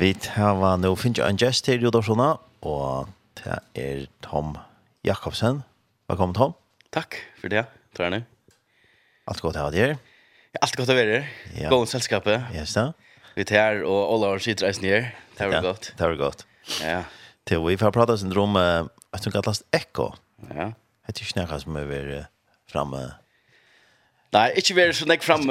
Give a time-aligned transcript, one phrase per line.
[0.00, 2.30] Vi har nå finnes en gjest til Jodorsona,
[2.64, 4.54] og det er Tom
[5.04, 5.58] Jakobsen.
[6.08, 6.54] Velkommen, Tom.
[6.88, 8.20] Takk for det, tror jeg nå.
[9.28, 9.94] Alt godt å ha deg her.
[10.56, 11.28] Ja, alt godt å være her.
[11.52, 11.68] Ja.
[11.68, 12.48] Gående selskapet.
[12.56, 12.86] Yes, da.
[13.36, 15.12] Vi tar og alle år sitter reisen her.
[15.36, 15.92] Det var ja, godt.
[15.92, 16.48] Det var godt.
[16.80, 16.98] Ja.
[17.44, 20.12] Til vi får prate oss om syndrom, jeg tror ikke det kalles ekko.
[20.48, 20.72] Ja.
[21.10, 22.14] Jeg tror ikke det er hva som er
[22.72, 23.04] framme.
[23.04, 23.18] Ja
[24.32, 25.48] Nej, inte vara så näck fram.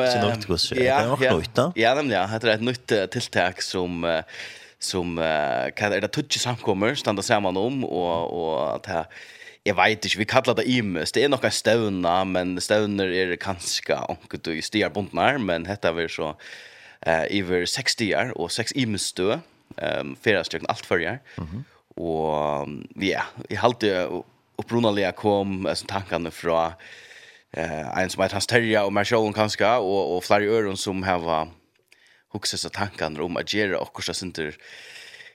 [0.85, 1.31] Ja, ja.
[1.75, 4.23] Ja, nemlig, ja, heter et nytt tilltag som
[4.79, 5.17] som
[5.75, 9.05] kan det touch samkommer standa sammen om och och att jeg,
[9.63, 11.11] jag vet inte vi kallar det imes.
[11.11, 16.09] det är några stövna men stövner är kanske onkel du stier bundnar men heter vi
[16.09, 16.35] så
[17.01, 19.39] eh över 60 år och sex imus då
[19.77, 21.63] ehm fyra stycken allt förjar mhm
[21.99, 24.23] och ja jeg halte alltid
[24.57, 26.71] upprunaliga kom alltså tankarna från
[27.53, 31.47] eh en som heter Hans Terja och Marshallen kanskje och og flere öron som har
[32.33, 34.55] huxat så tankar om att göra och kursa center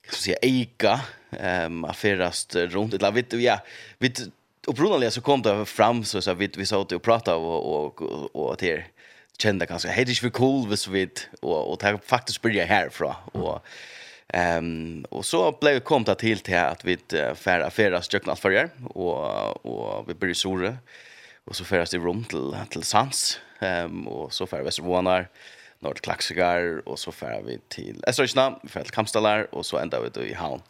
[0.03, 1.01] kan säga eka
[1.41, 3.59] ehm affärast runt eller vet du ja
[3.99, 4.21] vet
[4.67, 8.03] och Bruno så kom det fram så så vi vi sa och prata och och
[8.37, 8.85] och att det
[9.39, 11.09] kända ganska hej det är cool vis vi
[11.43, 13.65] och och det faktiskt börja härifrån och
[14.29, 16.99] Ehm och så blev kom det till till att vi
[17.35, 20.77] färra färra stycken allt förr och och vi blir sore
[21.45, 25.29] och så färdas det rum till till Sans ehm och så färdas Västervånar
[25.79, 29.79] norr till Klaxegar och så färdar vi till Östersjöna, vi färdar till Kamstallar och så
[29.79, 30.63] ändar vi då i Havn.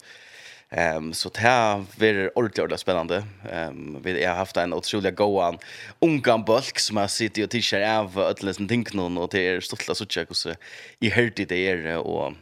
[0.69, 3.23] Ehm så det här blir ordentligt ordentligt spännande.
[3.49, 5.57] Ehm vi har haft en otrolig goan
[5.99, 10.05] ungan bulk som har sitter och tishar av ödlesen tinknon och det är stortla så
[10.05, 10.53] tjocka så
[10.99, 12.33] i hörde det är och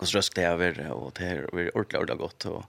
[0.00, 2.64] hur rösk det är och det är vært ordentligt ordentlig godt, og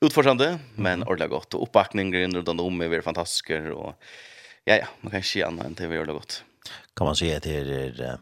[0.00, 3.94] utforskende, men ordentlig godt, og oppbakninger rundt om är vært fantastiske, og
[4.66, 6.44] ja, ja, man kan se annat än det är ordentligt gott.
[6.96, 8.18] Kan man si at det er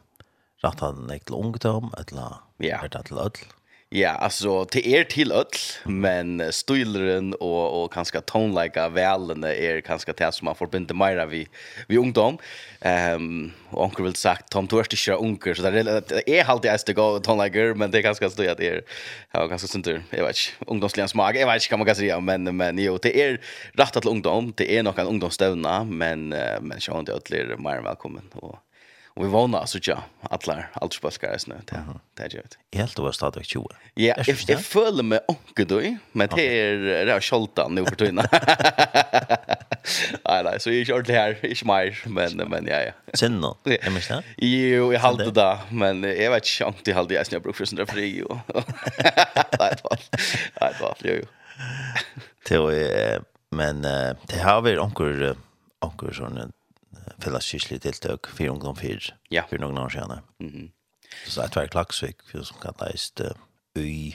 [0.63, 2.79] rett og slett til ungdom, eller ja.
[2.89, 3.47] til ødel?
[3.95, 5.47] Ja, alltså det är till öll,
[5.85, 11.49] men stilren och och kanske tonlika välne är kanske det som man förbinder mer vi
[11.89, 12.39] vi ungdom.
[12.81, 16.63] Ehm um, och onkel vill sagt Tom du är inte onkel så det är halt
[16.63, 18.83] det är gå tonliker men det är ganska att det är
[19.33, 22.21] ja ganska sunt jag vet inte ungdomsliga smak jag vet inte kan man kanske säga
[22.21, 23.41] men men jo det är
[23.73, 26.29] rätt att ungdom det är nog en ungdomsstävna men
[26.61, 28.59] men så inte öll är mer välkommen och
[29.15, 31.85] Och vi vånar alltså ja, alla allt spelskare det där.
[32.15, 32.79] Det är ju det.
[32.79, 33.67] Helt över stadig 20.
[33.95, 35.81] Ja, jeg det föll med onkel då,
[36.13, 38.23] men det er det har skälta nu for tøyna.
[40.25, 42.93] Nei, nei, så är jag det her, ikke smart men men ja ja.
[43.15, 43.57] Sen då.
[43.65, 44.23] Är men det?
[44.39, 47.77] Jo, jeg halte det men jeg vet ikke om det hade jag snö brukar sån
[47.77, 48.27] där för ju.
[49.59, 49.97] Nej, då.
[50.61, 50.95] Nej, då.
[51.05, 51.27] Jo jo.
[52.45, 53.21] Till
[53.51, 53.83] men
[54.29, 55.37] det har vi onker,
[55.81, 56.53] onkel sån
[57.23, 59.47] felleskyrslig tiltøk for ungdom 4 ja.
[59.51, 60.23] for noen år siden.
[60.41, 60.69] Mm -hmm.
[61.27, 63.31] Så det er klagsvik, for som kan leist uh,
[63.77, 64.13] øy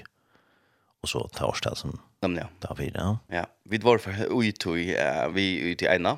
[1.01, 2.47] og så ta torsdag som ja, ja.
[2.61, 2.91] tar fire.
[2.95, 3.37] Ja.
[3.37, 6.11] ja, vi var for øy tog uh, vi ut i ena.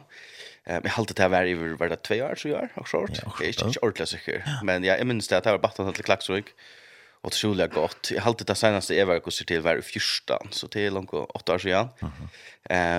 [0.69, 3.09] Uh, jeg halte til å være i hver det tve år, så jeg er, akkurat.
[3.09, 3.39] Ja, akkurat.
[3.39, 5.93] Jeg er ikke ikke ordentlig sikker, men ja, jeg minns det at jeg var bare
[5.93, 6.45] til klagsvik.
[6.47, 6.53] Ja
[7.21, 8.11] Och det skulle gott.
[8.11, 11.13] Jag hade det senaste jag var kurser till var i fyrstan, så det är långt
[11.13, 11.87] åtta år sedan.
[11.99, 12.29] Ehm mm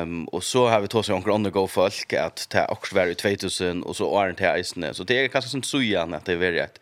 [0.02, 3.14] um, och så har vi tagit sig omkring andra folk att ta också var i
[3.14, 4.94] 2000 och så åren till Eisne.
[4.94, 6.80] Så det är kanske sånt sujan att det är väldigt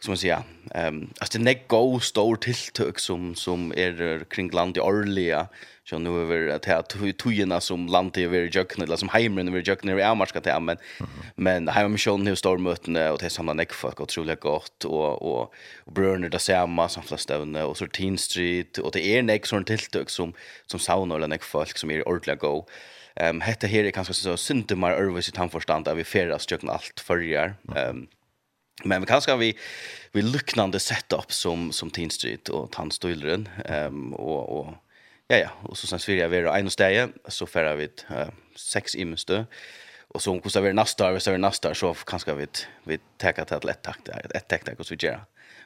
[0.00, 0.42] som man säger
[0.74, 5.48] ehm alltså det är go stor tilltök som som är kring land i Orlia
[5.84, 6.82] så nu över att ha
[7.16, 10.76] tojena som land i över jökna eller som hemmen över jökna i Amarska till men
[11.36, 15.22] men här har sjön hur stor möten och det samla näck folk otroligt gott och
[15.22, 19.46] och bröner det samma som flesta stävne och så Teen Street och det är näck
[19.46, 20.32] sån tilltök som
[20.66, 22.66] som sauna eller näck folk som är ordliga go
[23.16, 26.72] ehm um, hetta här är kanske så symptomar över sitt handförstand där vi färdas jökna
[26.72, 28.06] allt förjar ehm um,
[28.84, 29.58] Men vi kanske vi
[30.12, 34.74] vi liknande setup som som Teen Street och Tandstolren ehm um, och och
[35.28, 38.28] ja ja och så sen svirja vi en och stäje så får vi ett uh,
[38.56, 39.46] sex imste
[40.08, 42.46] och så kostar vi nästa år så är nästa så kanske vi
[42.84, 45.20] vi täcka till ett lätt takt ett takt och så gör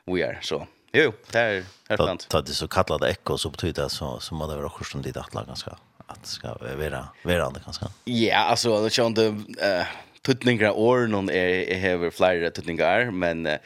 [0.07, 0.67] vi are, så.
[0.93, 4.57] Jo där är sant Da det så kallade ekko så betyder det så som hade
[4.57, 5.77] varit kursen dit att laga ganska
[6.07, 6.77] att ska vara
[7.23, 9.27] vara det kanske ja alltså det kände
[9.61, 9.87] eh
[10.23, 13.59] tutningar år någon är har flera tutningar men uh,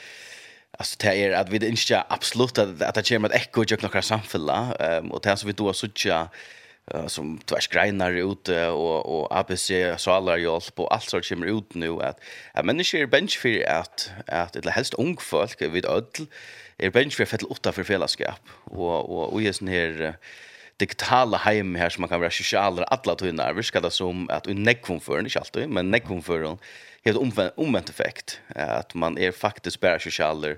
[0.79, 4.03] alltså det är att vi inte absolut att att det kommer att echo jag några
[4.03, 6.29] samfälla um, och det är så vi då så tjå
[7.06, 12.03] som tvärs grenar ut och och ABC salar hjälp och allt som kommer ut nu
[12.03, 12.21] att
[12.53, 16.27] att människor är bench för att att det helst ung folk vid öll
[16.79, 20.15] är bench för att åtta för fällskap och och och är sån här uh,
[20.81, 24.65] digitala heim her som man kan være sosialer alla tøyna virka det som at un
[24.67, 26.59] nekvom for, ikke alltid, men nekvum føren
[27.05, 27.21] helt
[27.56, 30.56] omvendt effekt at man er faktisk bare sosialer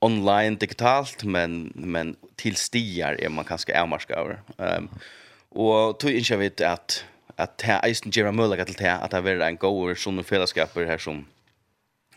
[0.00, 4.36] online digitalt men men til stigar er man kanskje är over.
[4.58, 4.90] Ehm um,
[5.50, 7.04] og tøy ikkje att at
[7.38, 10.98] at är eisen gera mølga til att at det er en goer sunn fellesskapar her
[10.98, 11.26] som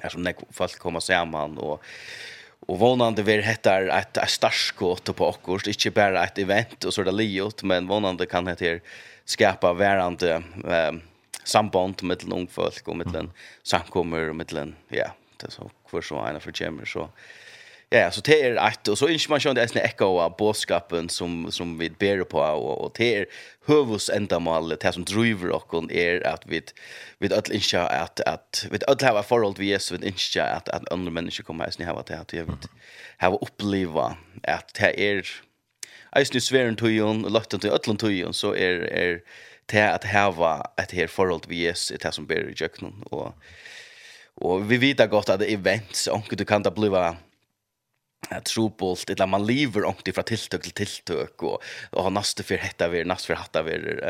[0.03, 1.81] her som folk kommer saman og
[2.59, 7.11] Och vånande vi hettar ett, ett starskåt på oss, inte bara ett event och det
[7.11, 8.81] liot, men vånande kan heter
[9.25, 10.91] skapa varande eh,
[11.43, 13.31] samband med ungfolk och med mm.
[13.63, 17.09] samkommer och med ja, det er så kvar som for förtjämmer så.
[17.91, 21.51] Ja, så det är att och så information man är en ekko av boskapen som
[21.51, 22.39] som vi ber på.
[22.39, 23.25] Och och det är
[23.67, 26.61] huvus ändamål det som driver och är att vi
[27.19, 29.99] vi att inte att att vi öll har förhåll vi Jesus.
[30.01, 32.69] Vi inte att att andra människor kommer att ni har att att jag vet
[33.17, 35.25] har uppleva att det är
[36.15, 39.19] Eisen i sveren tøyen, og løtten til øtlen tøyen, så er, er
[39.69, 43.33] det at hava et her forhold vi Jesus, det som ber i kjøkkenen, Og,
[44.41, 47.15] og vi vet godt at det er vent, så du kan da bliva
[48.43, 52.87] trobult eller man lever ångt ifrån tilltök till tilltök och och har nästa för hetta
[52.87, 54.01] vi nästa för hatta vi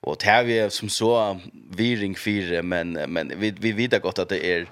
[0.00, 1.40] och det vi som så
[1.70, 4.66] viring för men men vi vi vet gott att det är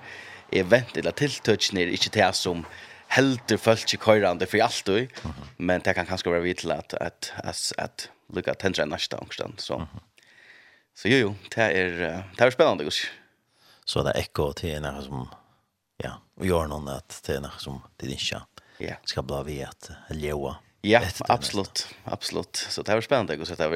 [0.50, 2.64] är vänt eller tilltök ner inte det som
[3.06, 5.06] helter fullt i körande för allt då
[5.56, 9.88] men det kan kanske vara vitt att att att att lucka tända nästa ångstan så
[10.94, 11.90] så jo jo det är
[12.36, 13.06] det är spännande gus
[13.84, 15.28] så det är ekko till en som
[15.96, 18.51] ja och gör någon att till när som det inte
[18.88, 18.94] ja.
[19.04, 20.56] ska bli vi att leva.
[20.80, 21.88] Ja, absolut.
[22.04, 22.56] Absolut.
[22.56, 23.70] Så det här var spännande att se det här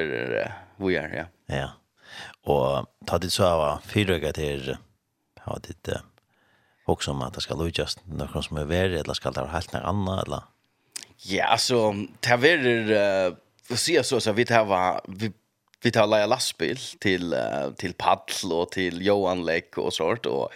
[0.76, 1.54] vi gör, ja.
[1.56, 1.70] Ja.
[2.42, 4.76] Och ta det så här fyra till
[5.40, 6.00] ha det
[6.84, 9.72] också om att det ska lutas någon som är värre eller ska det vara helt
[9.72, 10.42] något annat eller?
[11.16, 13.36] Ja, alltså det här är uh,
[13.76, 15.32] se så så vi det va, vi
[15.82, 17.36] vi tar Laila lastbil till
[17.76, 20.50] till paddel och till Johan Lek och sånt och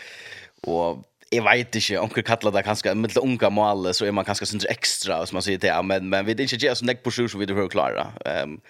[0.63, 0.99] och
[1.31, 4.65] jag vet inte onkel kallar det kanske med unga mål så är man kanske syns
[4.65, 7.39] extra som man säger det men men vi det inte ger så näck på så
[7.39, 8.61] vi det hör klara ehm um,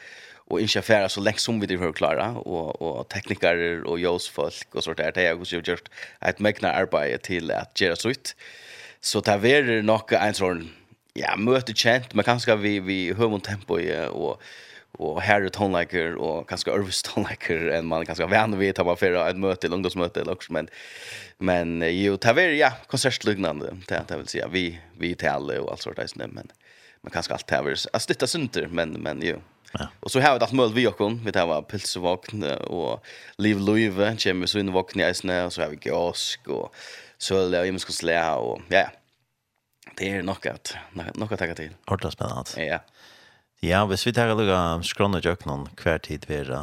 [0.51, 4.29] och inte affärer så länge som vi det hör klara och och tekniker och jos
[4.29, 5.85] folk och sånt där det är ju just
[6.19, 8.37] att mäkna arbete till att göra så ut
[9.01, 10.71] så där är det nog en sån
[11.15, 13.75] ja möte känt men kanske vi vi hör tempo
[14.09, 14.43] och
[14.93, 18.97] och här är tonliker och ganska örvis tonliker en man ganska vän vid att man
[18.97, 20.69] för ett möte et ungdomsmöte eller också men
[21.39, 26.11] men ju taver ja konsertlugnande, det det vill säga vi vi alle och allt sånt,
[26.11, 26.49] snä men
[27.01, 29.37] men kanske allt taver att stitta synter men men ju
[29.73, 29.89] Ja.
[30.01, 33.05] Och så har vi haft möl vi också, vi tar var pilsvakn och
[33.37, 36.75] liv löve, kemi så in vakna i snö och så har vi gask och
[37.19, 38.91] så jag måste slä och ja.
[39.97, 40.75] Det är nog att
[41.15, 41.75] nog att ta till.
[41.87, 42.51] Hårt spännande.
[42.57, 42.79] Ja.
[43.61, 46.63] Ja, hvis vi tar lukka skrona jøknon hver tid vera,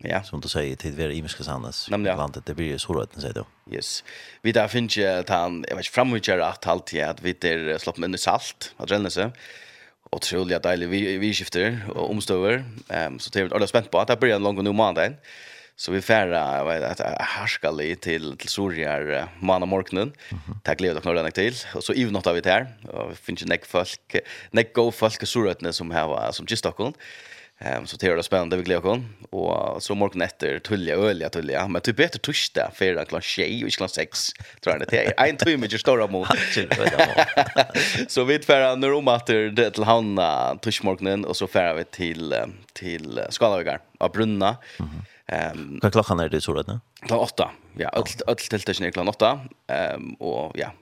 [0.00, 0.22] ja.
[0.24, 2.16] som du sier, tid vera imiske sannes, Nemlig, ja.
[2.16, 3.42] landet, det blir sorøyten, sier du.
[3.68, 3.98] Yes.
[4.40, 7.76] Vi der finnes ikke at han, jeg vet ikke, framhutgjør at alltid at vi der
[7.82, 9.28] slått med salt, at rennelse,
[10.12, 13.72] og trolig at deilig vi, vi skifter og omstøver, um, så det er vi ordentlig
[13.72, 15.20] spent på at det blir en lang og ny mandag,
[15.76, 20.12] Så vi färra vet att härska lite till till sorgar och morgonen.
[20.62, 22.66] Tack leva och några till och så even något av det här.
[22.88, 24.16] Och finns ju näck folk
[24.50, 26.92] näck go folk sorgatne som här var som just Stockholm.
[27.58, 31.82] Ehm så det är spännande vi glädjer och så morgon efter tulja ölja tulja men
[31.82, 35.36] typ bättre torsdag för att klockan 6 och klockan 6 tror jag det är en
[35.36, 36.28] timme just stora mot.
[38.08, 42.34] Så vi färra när om att det till Hanna torsmorgonen och så färra vi till
[42.72, 44.56] till Skalavägar av Brunna.
[44.78, 46.66] Mm -hmm Ehm um, klockan är det så rätt?
[47.00, 47.50] Klockan 8.
[47.76, 49.40] Ja, öll öll till det är klockan 8.
[49.68, 50.72] Ehm och ja.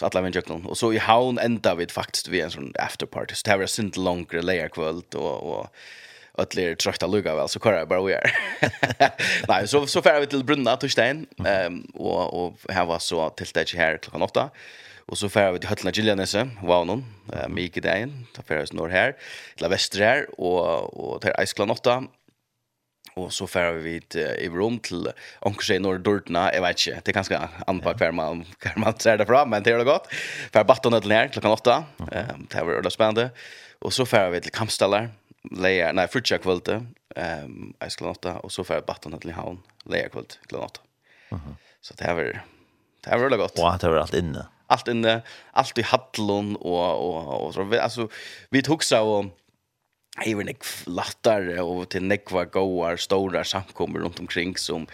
[0.00, 3.06] Så alla vem jöknon och så i havn ända vid faktiskt vi en sån after
[3.06, 3.34] party.
[3.34, 5.66] Så det var sent längre layer kväll och och
[6.38, 8.32] öll är trötta lugga väl så kör bara vi är.
[9.48, 13.46] Nej, så så färd vi till Brunna Torstein ehm och och här var så till
[13.54, 14.50] det här klockan 8.
[15.06, 18.88] Och så färd vi till Höllna Gillianese, wow någon, eh, Mikael Dagen, tar färdas norr
[18.88, 19.16] här,
[19.56, 22.04] till väster här och och till Iceland 8
[23.14, 25.08] Och så färrar vi vid i rum till
[25.40, 27.00] onkel sig norr Dortna, jag vet inte.
[27.04, 30.06] Det kanske anpar kvar man kan man ser det fram men det är gott.
[30.52, 31.84] För batten till ner klockan 8.
[32.12, 33.30] Ehm det var det spännande.
[33.78, 35.10] Och så färrar vi till Kampstallar,
[35.50, 40.08] lejer nej frutja kvällte ehm jag ska åtta och så färrar batten till Havn, lejer
[40.08, 40.80] kvällt klockan 8.
[41.30, 41.56] Mhm.
[41.80, 42.42] Så det var
[43.04, 43.58] det var det gott.
[43.58, 44.46] Och det var allt inne.
[44.66, 48.08] Allt inne, allt i Hallon och och och så alltså
[48.50, 49.24] vi tog så och
[50.20, 54.86] är nek lattare och till nekva goar stora samkommer runt omkring som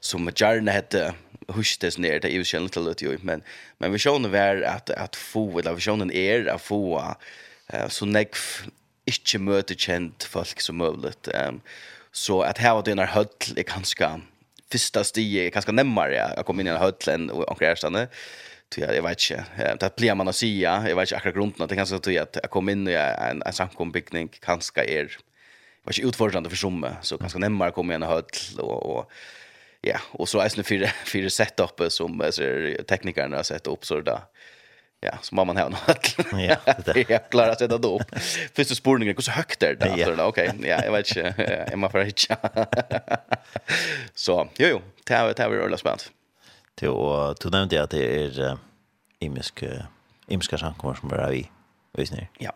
[0.00, 1.14] som gärna hette
[1.48, 2.20] hustes ner.
[2.20, 3.42] Det EU-källan till det ju men
[3.78, 7.14] men visionen var att att få eller visionen är att få
[7.74, 8.36] uh, så nekv
[9.04, 11.60] inte möter känt folk som möjligt um,
[12.12, 14.20] så att här var det en höll är ganska
[14.72, 18.08] första stige ganska närmare jag kom in i en höll än och ankrarstanne
[18.76, 19.74] Ja, jag vet inte.
[19.78, 20.84] Det blir man att säga.
[20.88, 21.68] Jag vet inte akkurat grunden.
[21.68, 25.16] Det kanske jag att jag kom in i en, en samkombyggning kanske är
[25.82, 28.24] var inte utfordrande för som Så kanske närmare kom igen och höll
[28.58, 29.10] och, och
[29.80, 32.42] ja, och så är det fyra fyra setup som så
[32.88, 34.20] teknikerna har sett upp så där.
[35.02, 36.16] Ja, så man har något.
[36.32, 38.18] Ja, det är klart att det då upp.
[38.54, 40.14] Första spårningen går så högt där där.
[40.18, 40.24] Ja.
[40.24, 41.30] Okej, ja, jag vet inte.
[41.46, 42.36] Är må för hitcha.
[44.14, 46.04] Så, jo jo, det här det här är spännande
[46.80, 48.58] till och du nämnde att det är
[49.18, 49.86] imiska
[50.28, 51.50] imiska samkommer som är vi
[51.92, 52.28] visst ni?
[52.38, 52.52] Ja.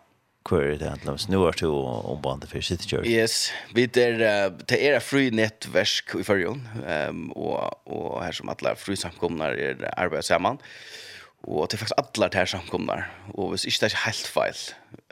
[0.49, 4.87] Query det handlar nu snurr till om band för city church yes vi där det
[4.87, 10.21] är free nettverk i förjon ehm och och här som alle free samkomnar är arbetar
[10.21, 10.57] samman
[11.45, 13.05] Og det er faktisk alle der samkomnar.
[13.37, 14.61] Og hvis ikke det er helt feil,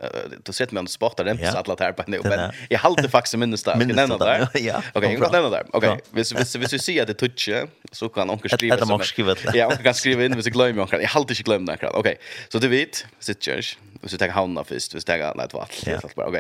[0.01, 2.81] uh, du ser meg om du spotter den, så alle der på nu, men jeg
[2.81, 3.75] halte faktisk minnes det.
[3.77, 4.81] Minnes det, ja.
[4.95, 5.61] Ok, jeg kan nevne det.
[5.77, 5.85] Ok,
[6.17, 7.61] hvis, hvis, hvis vi sier at det er tutsi,
[7.93, 8.73] så kan onker skrive.
[8.73, 9.53] Etter mange skrive det.
[9.57, 11.03] Ja, onker kan skrive inn hvis jeg glemmer onker.
[11.03, 11.93] Jeg halte ikke glemmer onker.
[12.01, 12.15] Ok,
[12.49, 15.59] så du vet, sitt kjørs, hvis du tenker havna først, hvis du tenker, nei, det
[15.59, 15.85] var alt.
[15.85, 16.01] Ja.
[16.25, 16.39] Ok,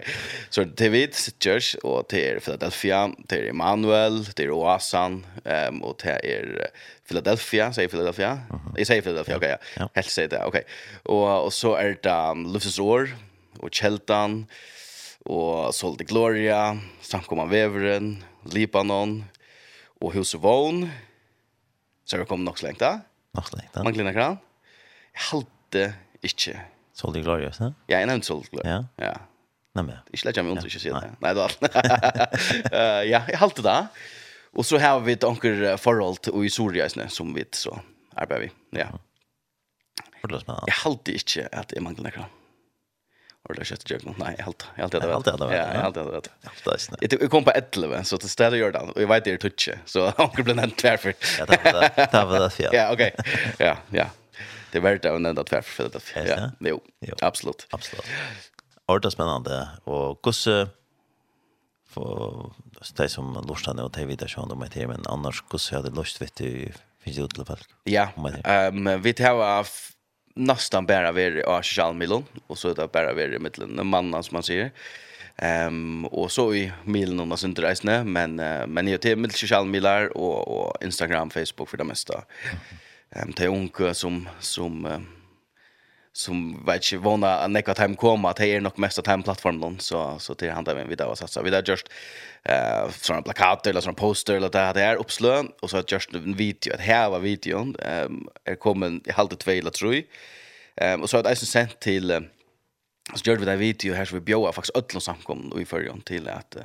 [0.49, 5.21] så du vet, sitt kjørs, og det er Philadelphia, det er Emanuel, det er Oasan,
[5.45, 6.51] um, og det er...
[6.65, 8.31] Uh, Philadelphia, säger Philadelphia.
[8.33, 8.73] Uh -huh.
[8.77, 9.53] Jag säger Philadelphia, okej.
[9.53, 9.89] Okay, ja.
[9.93, 10.47] Helt säger det, okej.
[10.47, 10.63] Okay.
[11.15, 13.15] Och, och så är det um, Luftens år
[13.59, 14.45] och Kjeltan
[15.25, 19.25] och Sol de Gloria, Samkomman Väveren, Libanon
[20.01, 20.89] och Hus Vån.
[22.05, 22.99] Så det kommer nog så länge där.
[23.31, 23.83] Nog så länge där.
[23.83, 24.37] Man glömmer kran.
[25.13, 26.61] Jag halte inte.
[26.93, 27.73] Sol de Gloria, så?
[27.87, 28.85] Ja, jag nämnde Sol de Gloria.
[28.95, 29.05] Ja.
[29.05, 29.19] ja.
[29.73, 29.97] Nej men.
[30.11, 31.11] Jag släcker mig inte att säga det.
[31.19, 31.47] Nej då.
[32.71, 33.87] Eh ja, jag halte det.
[34.53, 37.79] Och så har vi ett anker förhåll till i Soria isne som vi så
[38.15, 38.51] är vi.
[38.69, 38.85] Ja.
[40.21, 40.57] Förlåt mig.
[40.65, 42.25] Jag halt inte att det manglar några.
[43.49, 45.09] Ordlas jag jag nog nej helt helt det vet.
[45.09, 45.57] Helt det vet.
[45.73, 46.29] Ja, helt det vet.
[46.43, 47.07] Helt det.
[47.17, 50.05] Det kom på 11 så det ställer gör det och jag vet det touche så
[50.07, 51.13] anker blir den tvärför.
[51.39, 52.59] Ja, det var det.
[52.59, 52.69] Ja.
[52.73, 53.15] Ja, okej.
[53.57, 54.05] Ja, ja.
[54.71, 56.29] Det var det och den tvärför för det.
[56.31, 56.51] Ja.
[56.59, 56.81] Jo.
[57.21, 57.67] Absolut.
[57.69, 58.05] Absolut.
[58.85, 60.67] Ordlas spännande och kusse
[61.89, 62.51] för
[62.91, 66.21] det som lustar nu och det vidare sjön de heter men annars kus hade lust
[66.21, 66.71] vet du
[67.03, 67.69] finns det folk?
[67.83, 68.09] Ja.
[68.67, 69.67] um, vi tar
[70.35, 74.35] nästan bara vi i Arsenal Milan och så där bara vi i mitten mannen som
[74.35, 74.71] man säger.
[75.35, 79.35] Ehm um, och så i Milan och sånt där men uh, men jag till mitt
[79.35, 82.23] social millar och och Instagram, Facebook för det mesta.
[83.11, 84.99] Ehm um, till unga som som uh,
[86.13, 89.23] som vet inte vana att neka time komma att det är nog mest att time
[89.23, 91.89] plattformen så så det han där vi där satsa vi där just
[92.43, 96.73] eh såna plakater eller såna poster eller det här uppslö och så just en video
[96.73, 100.03] att här var videon ehm är kommen i halvt två eller tre
[100.75, 102.27] ehm och så att jag sent till
[103.15, 106.01] så gjorde vi där video här så vi bjöd faktiskt öllon samkom och i förrjon
[106.01, 106.55] till att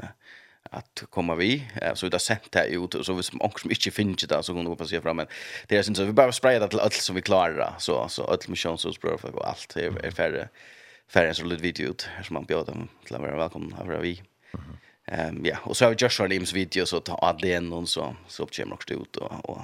[0.70, 4.22] att komma vi så det sent det ut och så vi som också inte finns
[4.26, 5.26] det så går det passa fram men
[5.66, 8.48] det är syns vi bara sprayar det till allt som vi klarar så så allt
[8.48, 10.48] med chans så språk och allt är är färre
[11.08, 14.22] färre så lite video ut som man bjöd dem till att vara välkomna för vi
[15.06, 18.16] ehm ja och så har vi Joshua Lims video så ta ad den och så
[18.26, 19.60] så kommer också ut och och,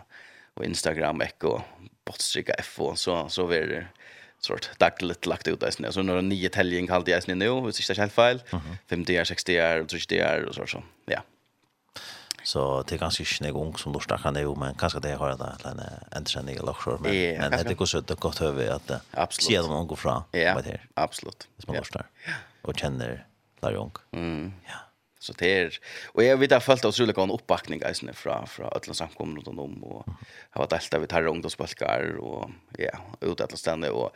[0.54, 1.60] och Instagram Echo
[2.04, 3.86] botstrika F och så så vidare
[4.44, 7.94] sort dagligt lagt ut där så några nio täljing kallt jag nu nu så är
[7.94, 8.42] det helt fel
[8.86, 10.82] 50 är 60 är 30 är och så så.
[11.06, 11.22] Ja.
[12.44, 15.70] Så det är ganska snägg ung som då stackar nu men kanske det har det
[15.70, 19.44] en entränning i så men men det går så det gott över att absolut.
[19.44, 20.22] se dem gå fram
[20.54, 20.80] vad det?
[20.94, 21.48] absolut.
[21.56, 22.04] Det är man måste
[22.62, 23.26] och känner
[23.60, 23.92] där ung.
[24.12, 24.52] Mm.
[24.66, 24.83] Ja.
[25.24, 28.44] Så det är och jag vet jeg har følt av utrolig god oppbakning eisene från
[28.46, 32.98] fra alle samkomne rundt om, og jeg har varit alt av tarre ungdomsbalkar, och ja,
[33.22, 34.12] ut alle och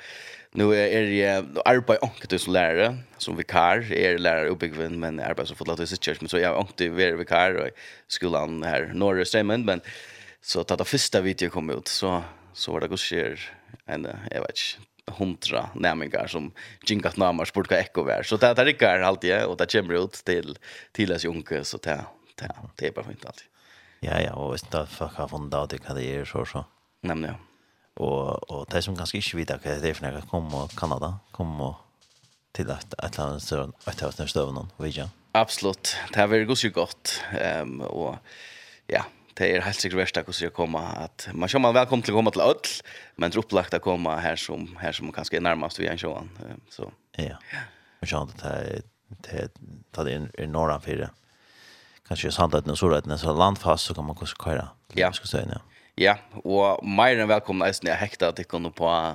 [0.53, 5.47] nu är er jeg arbeid onkel som lärare som vikar, är er lærer men jeg
[5.47, 7.71] så fått låta sig church men så jag onkel ånket ved vikar, och
[8.09, 9.81] skolan här norra Strømmen, men
[10.43, 12.23] så att det första video kom ut, så,
[12.53, 13.41] så var det gudskjer,
[13.87, 16.53] en, jag vet inte hundra nämningar som
[16.87, 18.23] jinkat namar spurt vad ekko är.
[18.23, 20.59] Så det där är alltid och det kommer ut till
[20.93, 23.47] till as junke så det det det är bara fint alltid.
[24.01, 26.65] Ja ja, och visst då fuck har von då det kan det är så så.
[27.03, 27.37] Nämligen.
[27.95, 31.19] Och och det som ganska inte vet att det är för när kom och Kanada
[31.31, 31.77] kom och
[32.53, 35.09] till att att han så att ta snöstöven och vidare.
[35.33, 35.97] Absolut.
[36.13, 37.21] Det här var ju gott.
[37.31, 38.17] Ehm och
[38.87, 39.05] ja,
[39.39, 42.19] det är helt säkert värsta hur jag komma att man kör man välkommen till att
[42.19, 42.57] komma till öll
[43.17, 45.99] men det är upplagt att komma här som här som kanske är närmast vid en
[45.99, 46.31] showan
[46.71, 47.39] så ja.
[48.01, 49.49] Man kör att det det er,
[50.05, 51.11] det er norra för det
[52.09, 55.13] kanske sandheten at sårätten så landfast så kan man kanskje köra ja.
[55.13, 55.61] Ska säga ja.
[55.95, 59.15] Ja och mer än välkomna jeg hekta at att kunne på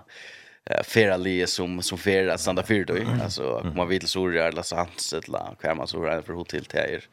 [0.83, 3.75] fera lie som som fera standa fyrt då alltså mm.
[3.75, 7.03] man vill så eller så eller kan man så för hotell till er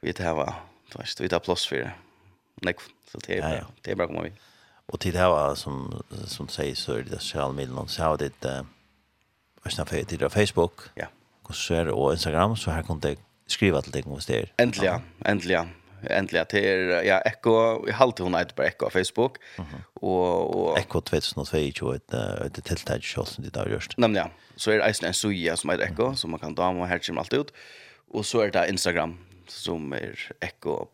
[0.00, 0.54] vi det här var
[0.96, 1.92] vet, vi tar plats för det
[2.62, 2.80] nekv.
[3.12, 3.50] Så det är.
[3.50, 3.66] Ja, ja.
[3.82, 4.32] Det är bra att komma vid.
[4.86, 7.86] Och till det här som, som säger så är det sociala medier.
[7.86, 8.64] Så har det uh,
[9.66, 11.06] Østna til Facebook, ja.
[11.42, 14.36] och så är det och Instagram, så här kan det skriva till dig om det
[14.36, 15.68] är äntligen äntligen
[16.10, 19.38] äntligen till er, ja, echo jeg halte hon ett på echo på Facebook.
[19.58, 19.82] Mm -hmm.
[19.94, 24.30] og, og, Ekko 2022, ett ett tilltag selv som det där just Nemlig, ja.
[24.56, 26.16] Så är det eisen en suja som eit echo mm -hmm.
[26.16, 27.52] som man kan ta och her kommer allt ut.
[28.14, 30.86] och så är det Instagram, som är echo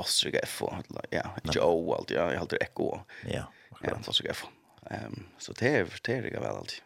[0.00, 0.62] Boston GF
[1.10, 2.98] ja, inte O allt jag håller det Echo.
[3.26, 3.52] Ja.
[3.82, 4.44] Ja, Boston F.
[4.90, 6.82] Ehm så det är det är väl allt.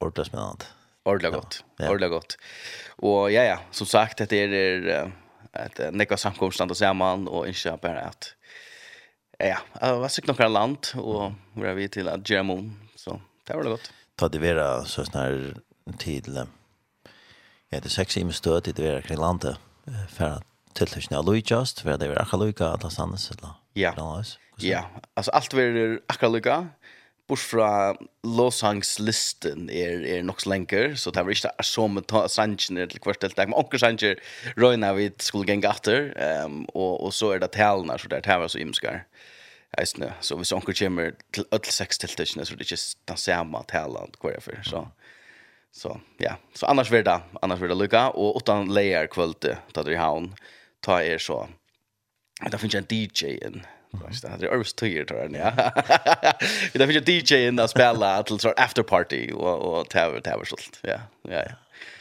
[0.00, 0.64] Ordentligt spännande.
[1.02, 1.64] Ordla gott.
[1.76, 1.90] Ja.
[1.90, 2.38] Ordla gott.
[2.88, 5.12] Och ja ja, som sagt det är
[5.52, 8.34] ett nekva samkomstland och samman och inte bara att
[9.38, 13.64] ja, jag var sikt några land och var vi till att Germon så det var
[13.64, 13.92] gott.
[14.14, 15.54] Ta det vara så snar
[15.98, 16.46] till
[17.68, 19.56] Ja, det sex i stöd det vara kring landet
[20.08, 23.50] för att till tills när Louis just för det är akkurat lika att han eller.
[23.72, 24.22] Ja.
[24.58, 26.68] Ja, alltså allt är akkurat lika.
[27.26, 32.86] Bort fra låsangslisten er, er nok så lenger, så det var ikke så med sanger
[32.86, 34.20] til hvert deltak, men onker sanger
[34.54, 36.12] røyna vi skulle gjenge atter,
[36.44, 39.02] um, og, og så er det talene, så det er talene så imskar.
[39.76, 40.12] Eisne.
[40.22, 42.78] Så hvis onker kommer til ødel seks tiltakene, så er det ikke
[43.10, 44.62] den samme talene hver jeg for.
[44.62, 44.84] Så,
[45.74, 49.90] så ja, så annars vil det, annars vil det lykka, og åttan leier kvølte, tatt
[49.90, 50.30] i havn
[50.86, 51.46] ta er så.
[52.52, 53.64] Da finnes jeg en DJ inn.
[53.96, 55.32] Det hade Örvs tøyer, tror jag.
[55.32, 55.52] Ja.
[56.72, 60.44] Vi där fick DJ in där spela till sort after party och och tävla tävla
[60.44, 60.56] så.
[60.82, 61.00] Ja.
[61.22, 61.32] Ja.
[61.32, 61.54] ja.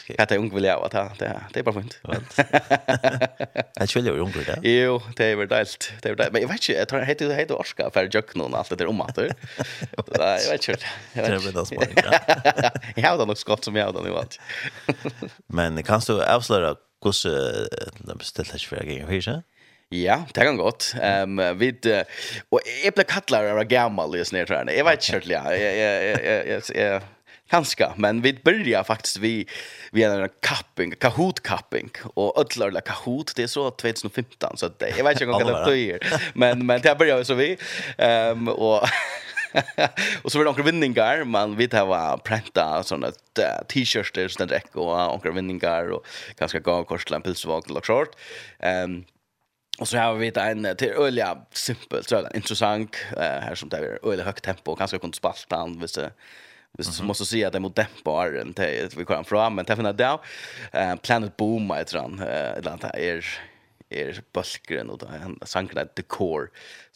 [0.07, 1.99] Jag tänkte ung vill jag att det det är bara fint.
[3.75, 4.69] Jag skulle ju ung det.
[4.69, 5.93] Jo, det är väl delt.
[6.01, 8.35] Det är väl men jag vet inte jag tror heter det heter Oscar för jag
[8.35, 9.17] någon allt det där om att.
[9.17, 10.85] Jag vet inte.
[11.13, 11.89] Det är väl det smart.
[12.95, 14.35] Jag har nog skott som jag har nu vad.
[15.47, 16.75] Men kan du avslöja
[17.05, 19.41] Hvordan uh, bestilte för flere ganger, ikke?
[19.93, 20.95] Ja, det kan godt.
[20.97, 22.01] Ehm um, vid uh,
[22.51, 24.73] och jeg ble kallad av gammal i snedtrarna.
[24.73, 25.31] Jeg vet inte själv.
[25.31, 25.43] ja.
[25.53, 27.01] Jeg jeg
[27.49, 29.47] Kanske, men vi börjar faktiskt vi
[29.91, 34.97] vi har en kapping, Kahoot kapping och öllarla Kahoot det är så 2015 så det,
[34.97, 35.99] jag vet inte om det är
[36.33, 37.57] men men det börjar så vi
[37.97, 38.87] ehm um, och
[40.23, 43.11] och så var det några vinningar, man vet här var pränta såna
[43.67, 46.05] t-shirts såna dräck och några vinningar och
[46.37, 48.15] ganska gav korslan pilsvagn eller short.
[48.59, 49.05] Ehm
[49.79, 53.77] Och så har vi ett en till öliga simpelt så intressant eh här som det
[53.77, 55.99] är öliga högt tempo ganska kunde spalta han visst
[56.77, 59.93] Hvis du måste säga att det är mot dämparen till vi kommer fram, men det
[59.93, 60.19] där
[60.71, 63.25] eh Planet Boom heter han, eller annet är
[63.89, 66.47] är bulkren och han sank där the core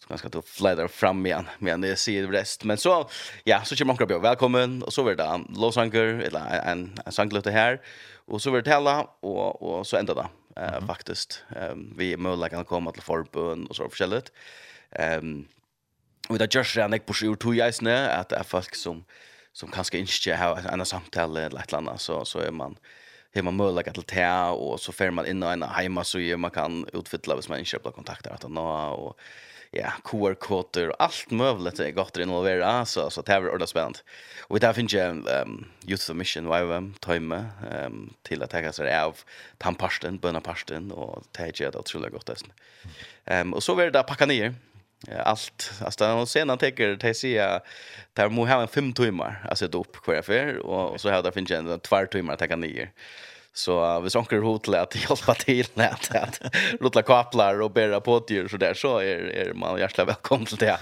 [0.02, 2.64] så ganska då fläder fram igen men det ser det rest.
[2.64, 3.10] Men så
[3.44, 7.12] ja så kommer man kropp välkommen och så vidare det Los Angeles eller en en
[7.12, 7.82] sanklot här
[8.26, 10.88] och så vidare hela och och så ända det, eh mm -hmm.
[10.88, 14.32] faktiskt ehm vi är möjliga kan komma till förbön och så förskället
[14.92, 15.48] ehm
[16.30, 19.06] och det just ran jag pushar ut ju isne att folk som
[19.54, 22.78] som kanske inte har en samtal eller ett eller annat så så är man
[23.32, 26.52] hur man möjlighet till ta och så får man in en hemma så ju man
[26.52, 29.20] kan utfylla hvis man köper kontakter att nå och
[29.72, 33.70] ja, QR koder och allt möjligt är gott att involverar så så det är ordentligt
[33.70, 34.00] spännande.
[34.48, 37.46] Och där finns ju um, Youth for Mission YWM time
[37.86, 39.18] um, till att ta sig av
[39.58, 42.36] tamparsten, bönaparsten och det är ju det otroligt gott det.
[43.26, 44.56] Ehm um, och så blir det där packa ner
[45.24, 47.34] allt alltså och sen han tänker det sig
[48.14, 51.32] där må ha en fem timmar alltså då upp kvar för och så har det
[51.32, 52.92] finns en två timmar att ta ner
[53.54, 56.42] så vi sånkar hot att hjälpa till med att
[56.80, 60.58] låta kaplar och bära på djur så där så är är man hjärtligt välkommen till
[60.58, 60.80] det.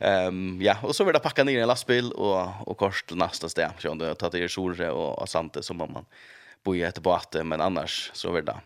[0.00, 3.48] Ehm ja och så vill det packa ner en lastbil och och kors till nästa
[3.48, 6.04] ställe så om det tar till Sorge och Asante så må man
[6.64, 8.56] bo i ett båt men annars så vill det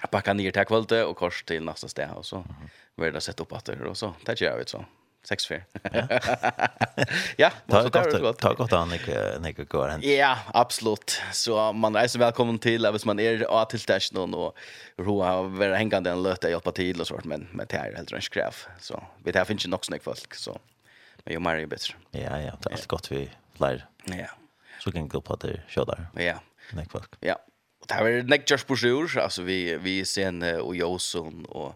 [0.00, 2.68] jag packar ner til kvällte och kors till nästa sted, och så mm
[3.08, 4.84] det sett upp åter og så det gör vi så.
[5.28, 5.62] 6-4.
[7.36, 9.16] ja, ta gott ta gott an ikke,
[9.48, 10.02] ikke går hen.
[10.02, 11.20] Ja, absolut.
[11.32, 14.56] Så man är så välkommen till hvis man är av till station och
[14.98, 18.28] roa vara hängande en löta hjälpa till och sånt men men det är helt rätt
[18.28, 18.56] kräv.
[18.78, 20.58] Så vi tar finns ju nog snack folk så
[21.24, 21.94] men ju mer ju bättre.
[22.10, 23.86] Ja, ja, det är allt gott vi lär.
[24.04, 24.26] Ja.
[24.78, 26.06] Så kan gå på det så där.
[26.14, 26.40] Ja.
[26.72, 27.10] Nek folk.
[27.20, 27.36] Ja,
[27.90, 31.74] det har vært just på sjur, altså vi, vi sen og Jåsson og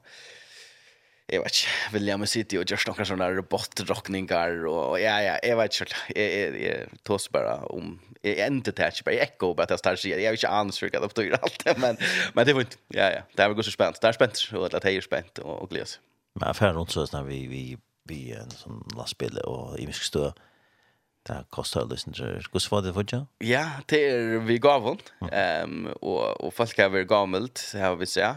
[1.24, 5.79] jeg vet ikke, William City og just noen sånne robotrockningar og ja, ja, jeg vet
[5.81, 9.72] ikke, jeg, jeg, jeg tås bare om, jeg endte det ikke, bare jeg ekko bare
[9.72, 12.03] til jeg starter, jeg er ikke annet hva det betyr alt, men,
[12.37, 14.68] men det er inte, ja, ja, det er vel så spent, det er spent, og
[14.70, 15.98] det er spent og, og glede.
[16.35, 20.33] Men affæren rundt så när vi, vi, vi, en sånn lastbil og imisk støv,
[21.29, 22.45] Det kostar lysen til.
[22.53, 23.27] Hvordan var det for?
[23.41, 25.01] Ja, det är vi gav hon.
[25.65, 28.37] Um, och och folk har gamelt, så har vi sett.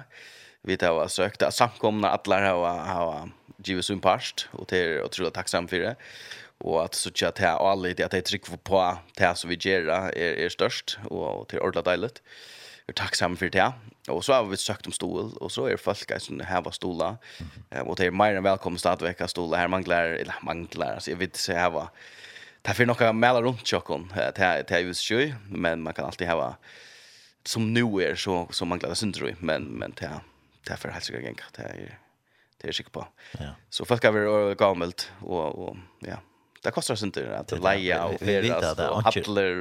[0.63, 3.29] Vi har søkt at samkomna alla har, har
[3.65, 5.95] givet sin parst, och det är otroligt tacksam för det.
[6.59, 9.87] Och att så ikke jag alla det att jag trycker på det som vi gör
[9.89, 12.09] är är störst och till ordla deilig.
[12.87, 13.73] Jeg är tacksam för det.
[14.09, 17.17] Och så har vi sökt om stol, och så är folk som här var stola.
[17.71, 19.57] Mm det är mer än välkomna stadigvæk av stola.
[19.57, 21.89] här manglar eller manglar altså jag vet så här var
[22.67, 26.27] Det är för några mälar runt chocken till till just sjö men man kan alltid
[26.27, 26.57] ha
[27.43, 30.09] som nu är så som man glada syndrom men men till
[30.65, 31.99] till för hälsa gänga till är
[32.57, 33.07] det är sig på.
[33.39, 33.45] Ja.
[33.69, 36.17] Så folk har varit gammalt och och ja.
[36.63, 39.59] Det kostar oss inte att leja och färdas och appler.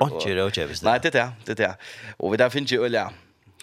[0.84, 1.32] Nej, det är det.
[1.44, 1.76] Det är det.
[2.16, 3.12] Och vi där finns ju olja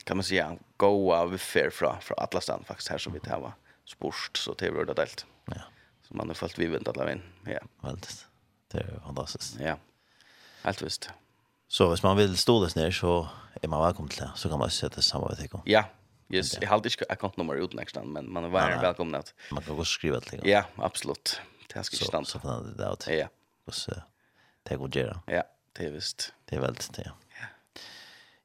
[0.03, 3.39] kan man säga goa vi fair från från alla stan faktiskt här som vi tar
[3.39, 3.53] va.
[3.85, 5.25] Sporst så det blir det delt.
[5.45, 5.61] Ja.
[6.07, 7.21] Så man har fått vi väntat alla in.
[7.45, 7.59] Ja.
[7.81, 8.27] Väldigt.
[8.73, 9.57] Det är fantastiskt.
[9.59, 9.77] Ja.
[10.63, 11.09] Helt visst.
[11.67, 13.27] Så hvis man vill stå där ner så
[13.61, 14.31] är man välkommen till det.
[14.35, 15.61] Så kan man sätta samarbete igång.
[15.65, 15.85] Ja.
[16.29, 19.33] Yes, jag har inte accountnummer ut nästa men man är varmt välkommen att.
[19.51, 20.49] Man kan gå skriva till det.
[20.49, 21.41] Ja, absolut.
[21.73, 22.25] Det ska stanna.
[22.25, 23.07] Så får det där ut.
[23.07, 23.27] Ja.
[23.65, 23.91] Och så
[24.63, 25.21] det går göra.
[25.27, 26.33] Ja, det är visst.
[26.45, 27.03] Det är väldigt det.
[27.05, 27.11] Ja.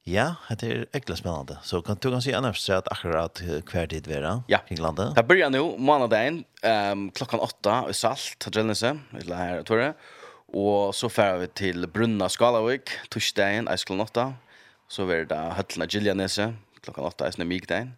[0.02, 1.58] Ja, det är äckligt spännande.
[1.62, 4.58] Så kan du kan se annars så att akkurat kvar tid vara ja.
[4.58, 5.14] kring landet.
[5.14, 9.94] Det börjar nu månaden ehm um, klockan 8 i Salt, Trellense, eller här tror jag.
[10.48, 14.34] Och så færer vi till Brunna Skalavik, torsdagen, eisklokken 8.
[14.88, 17.90] Så var det Høtlena Giljanese, klockan 8, eisklokken migdagen.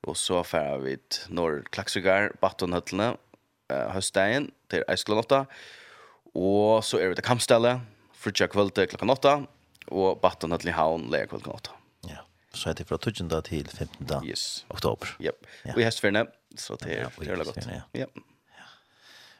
[0.00, 3.16] Och så færer vi till Norr Klaksvigar, Baton Høtlena,
[3.68, 5.46] till til eisklokken 8.
[6.34, 7.80] Og så är det til Kampstallet,
[8.14, 9.46] frutja kvölde klockan 8.
[9.88, 11.70] och Baton Høtlena Havn, leia klokken 8.
[12.08, 13.42] Ja, så er det fra 12.
[13.42, 14.24] till 15.
[14.24, 14.64] Yes.
[14.68, 15.16] oktober.
[15.20, 15.46] Yep.
[15.64, 15.72] Ja.
[15.74, 15.90] Og i
[16.56, 17.66] så det är ja, det er godt.
[17.66, 17.82] Ja.
[17.92, 18.06] ja.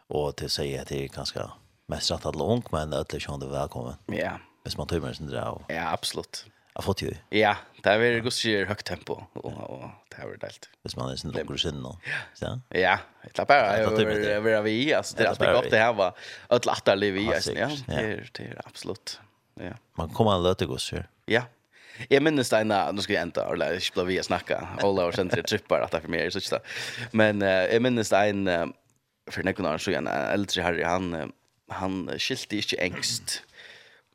[0.08, 1.50] Og til å si det är ganska
[1.88, 3.94] mest stratt alla ung men att det kände välkommen.
[4.06, 4.38] Ja.
[4.62, 5.60] Hvis man tömmer sin dra.
[5.68, 6.46] Ja, absolut.
[6.72, 7.14] har fått ju.
[7.28, 10.68] Ja, det är väldigt gott högt tempo och och det här är delt.
[10.82, 11.98] Hvis man är sin lugn sin då.
[12.40, 12.60] Ja.
[12.68, 16.12] Ja, det är bara jag vill vi alltså det att upp det här var
[16.48, 17.70] att lätta liv i alltså ja.
[17.86, 19.20] Det är det är absolut.
[19.54, 19.72] Ja.
[19.94, 20.96] Man kommer att låta gå så.
[21.26, 21.42] Ja.
[22.08, 25.12] Jag minns det när nu ska jag ända eller jag skulle vi snacka alla år
[25.12, 26.58] sen till trippar att det för mig så
[27.10, 28.72] Men jag minns det en
[29.30, 31.26] för några år sedan äldre herre han uh,
[31.68, 33.42] han skilte ikke engst,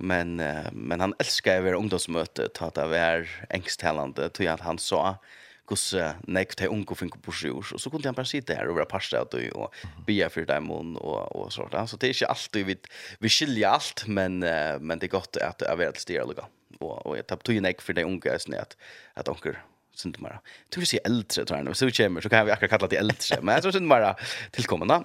[0.04, 4.82] men, uh, men han elsket å være ungdomsmøte, ta det var engsthelende, tog at han
[4.82, 5.16] sa
[5.64, 8.76] hvordan nekt til unge finner på sjur, og så kunne han bare sitte her og
[8.82, 9.72] være parste av det, og
[10.06, 11.78] bia for dem og, og, og sånt.
[11.88, 12.76] Så det er ikke alltid, vi,
[13.24, 16.44] vi skiljer alt, men, uh, men det er godt at det er veldig styrer,
[16.82, 18.76] og, og jeg tar tog nek for de unge, at,
[19.16, 19.56] at unge
[19.96, 20.40] synd bara.
[20.70, 21.78] Du vill se äldre tror jag.
[21.78, 23.42] Så kommer så kan vi akkurat kalla det äldre.
[23.42, 24.16] Men jag tror synd bara
[24.52, 25.04] tillkommande.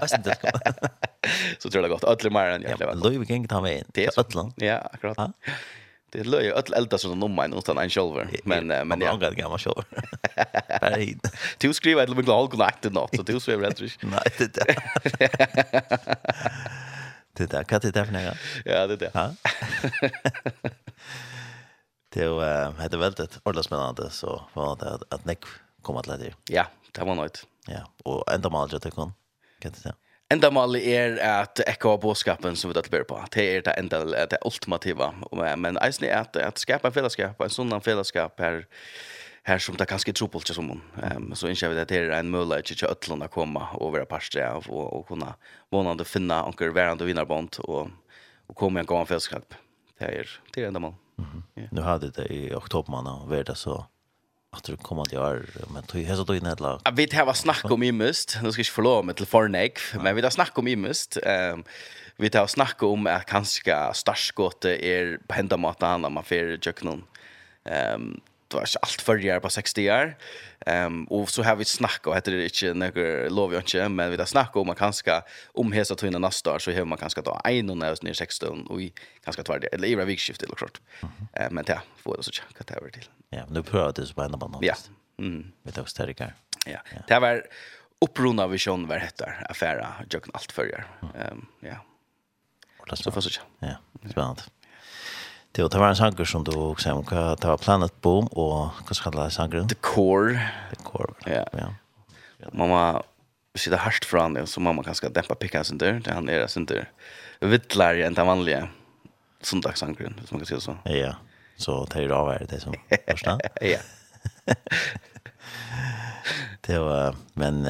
[0.00, 0.36] Fast inte
[1.58, 2.04] Så tror jag gott.
[2.04, 2.94] Ödle mer än jag lever.
[2.94, 3.84] Löv kan ta med.
[3.88, 4.52] Det är Ödland.
[4.56, 5.18] Ja, akkurat.
[6.12, 8.28] Det är löj ödle äldre som de mig utan en shoulder.
[8.44, 9.84] Men men jag har gamla shoulder.
[10.80, 11.32] Bara hit.
[11.58, 13.80] Du skriver ett litet hål kontakt nåt så du skriver rätt.
[14.02, 14.76] Nej, det där.
[17.32, 19.10] Det där kan det där för Ja, det där.
[19.14, 19.30] Ja.
[22.12, 25.38] Det var hade väldigt ordentligt spännande så var det att, att Nick
[25.82, 26.34] kom att lägga.
[26.50, 27.46] Ja, det var något.
[27.66, 29.12] Ja, och ända mal jag tycker
[29.58, 29.94] kan det säga.
[30.28, 33.24] Ända mal är att av bådskapen som vi tar tilbake på.
[33.30, 35.14] Det är det enda det ultimativa
[35.56, 38.66] men alltså är at, att skapa en fellesskap, en sånn fällskap här
[39.42, 40.80] här som det kanske tror på inte som hon.
[41.02, 44.66] Ehm så innskjer vi det är en möjlighet att ötlanda komma och vara pastre av
[44.68, 45.34] och, och kunna
[45.70, 47.88] vånande finna værende värande vinnarbond och
[48.46, 49.54] och komma en gång fällskap.
[49.98, 50.94] Det er, det enda mal.
[51.70, 53.86] Nu hade det i oktober man och vart så
[54.56, 55.42] att det kommer att göra
[55.74, 56.80] men tog hesa då inne lag.
[56.84, 58.38] Jag vet här var snack om imust.
[58.42, 59.26] Nu ska jag förlora med till
[60.02, 61.16] men vi har snack om imust.
[61.22, 61.64] Ehm um,
[62.16, 67.04] vi har snack om att kanske starskott är på hända mat man för jöknon.
[67.64, 68.20] Ehm um,
[68.52, 70.12] det var ikke alt førre på 60 år.
[70.66, 74.12] Um, og så har vi snakket, og heter det ikke noe lov jeg ikke, men
[74.12, 75.18] vi har snakket om man kanskje
[75.54, 78.20] om omhese tøyne neste år, så har man kanskje da ta en og nødvendig ned
[78.20, 78.92] 60 og vi
[79.24, 80.80] kan skal eller i hver vikskiftet, eller klart.
[81.02, 83.12] Uh, men ja, får det så ikke, hva det er til.
[83.32, 84.66] Ja, men du prøver det så på en annen måte.
[84.66, 84.78] Ja.
[85.18, 85.52] Mm.
[85.62, 85.98] Vi tar oss.
[86.66, 87.42] Ja, det var
[88.02, 90.86] opprona visjon var hettar affära jag kan allt förr.
[91.14, 91.76] Ehm um, ja.
[92.94, 93.40] Så fast så.
[93.58, 93.76] Ja,
[94.10, 94.42] spännande.
[95.52, 97.04] Det var en sanger som du också om.
[97.40, 99.68] Det var Planet Boom och vad ska det sangren?
[99.68, 100.50] The Core.
[100.70, 101.12] The Core.
[101.26, 101.46] Ja.
[101.52, 101.74] ja.
[102.52, 103.02] Mamma
[103.54, 105.92] sitter hardt från det så mamma kanske dämpa pickan sen där.
[106.04, 106.90] Det han är sen där.
[107.40, 108.68] Vittlar än den vanliga
[109.40, 110.76] söndagssangren, som man kan säga så.
[110.84, 111.14] Ja.
[111.56, 112.74] Så det är ju av det som
[113.06, 113.38] första.
[113.60, 113.78] ja.
[116.60, 117.66] det var men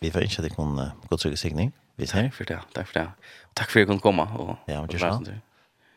[0.00, 1.72] vi får inte att det kunde god sig signing.
[1.96, 2.60] Vi säger Tack för det.
[2.72, 3.10] Tack för det.
[3.54, 5.40] Tack för att jag kunde komma och Ja, men det är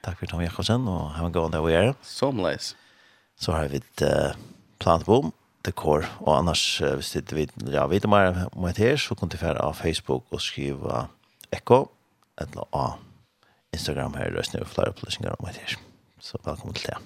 [0.08, 1.93] Tack för Tom Jakobsen och ha en god dag och er.
[2.02, 2.76] Somlighs.
[3.39, 4.32] Så har vi ett uh,
[4.80, 8.96] plantbom, dekor og annars uh, hvis inte vet, ja, vet du mer om det her,
[8.96, 11.08] så kan du fære av Facebook og skrive
[11.52, 11.89] Eko
[12.41, 12.93] eller av
[13.74, 15.78] Instagram här röst nu flere opplysninger om det her.
[16.20, 16.98] Så velkommen til det.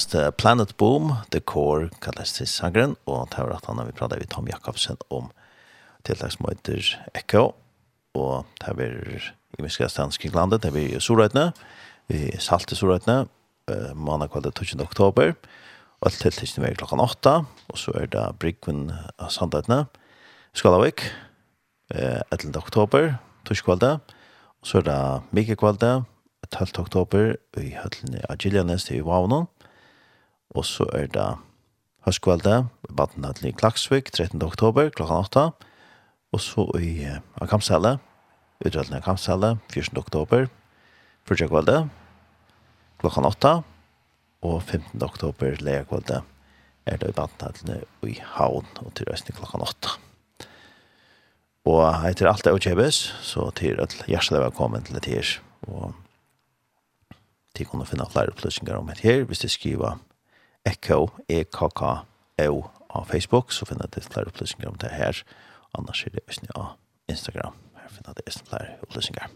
[0.00, 3.92] kallast Planet Boom, The Core kallast til sangren, og det var at han har vi
[3.92, 5.30] pratet med Tom Jakobsen om
[6.04, 7.54] tiltaksmøyter Echo,
[8.14, 8.94] og det var
[9.58, 11.52] i Miskastan Skriglandet, det var i Sorøytene,
[12.08, 13.28] vi salte Sorøytene,
[13.68, 14.80] uh, mandag kvalitet 12.
[14.80, 15.34] oktober,
[16.00, 19.84] og alt tiltakene var klokken 8, og så er det Brygven av Sandøytene,
[20.54, 21.10] Skalavik,
[21.92, 22.56] uh, 11.
[22.56, 25.00] oktober, torsdag og så er det
[25.32, 26.04] Mikke 12.
[26.78, 29.46] oktober i høllene av Gillianes til Vavnon.
[30.50, 31.28] Og så er det
[32.06, 34.42] høstkveldet, baden til Klaksvik, 13.
[34.42, 35.44] oktober, klokka 8.
[36.32, 37.98] Og så i uh, Akamselle,
[38.64, 39.98] utrettelsen av Akamselle, 14.
[39.98, 40.48] oktober,
[41.28, 41.88] fyrtjekveldet,
[43.02, 43.54] klokka 8.
[44.42, 45.02] Og 15.
[45.02, 46.22] oktober, leierkveldet,
[46.86, 49.98] er det i baden til i Havn, og til røsten klokka 8.
[51.70, 55.40] Og jeg det er Ojeves, så til at hjertelig velkommen til det her.
[55.68, 55.92] Og
[57.54, 59.98] til å kunne finne flere opplysninger om det her, hvis du skriver
[60.64, 65.22] Echo, E-K-K-O av Facebook, så finner det flere opplysninger om det her.
[65.78, 66.66] Annars er det også på
[67.08, 67.54] Instagram.
[67.82, 69.30] Her finner det flere opplysninger.